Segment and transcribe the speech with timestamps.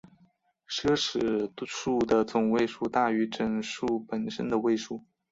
[0.67, 5.05] 奢侈数的总位数大于整数本身的位数。